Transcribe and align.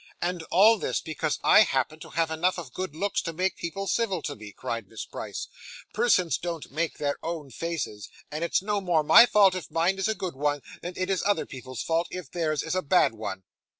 'And 0.19 0.41
all 0.49 0.79
this 0.79 0.99
because 0.99 1.37
I 1.43 1.59
happen 1.61 1.99
to 1.99 2.09
have 2.09 2.31
enough 2.31 2.57
of 2.57 2.73
good 2.73 2.95
looks 2.95 3.21
to 3.21 3.33
make 3.33 3.55
people 3.55 3.85
civil 3.85 4.23
to 4.23 4.35
me,' 4.35 4.51
cried 4.51 4.87
Miss 4.89 5.05
Price. 5.05 5.47
'Persons 5.93 6.39
don't 6.39 6.71
make 6.71 6.97
their 6.97 7.19
own 7.21 7.51
faces, 7.51 8.09
and 8.31 8.43
it's 8.43 8.63
no 8.63 8.81
more 8.81 9.03
my 9.03 9.27
fault 9.27 9.53
if 9.53 9.69
mine 9.69 9.99
is 9.99 10.07
a 10.07 10.15
good 10.15 10.35
one 10.35 10.63
than 10.81 10.93
it 10.97 11.11
is 11.11 11.21
other 11.23 11.45
people's 11.45 11.83
fault 11.83 12.07
if 12.09 12.31
theirs 12.31 12.63
is 12.63 12.73
a 12.73 12.81
bad 12.81 13.13
one. 13.13 13.43